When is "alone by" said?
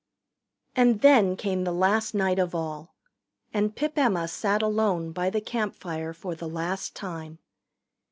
4.63-5.29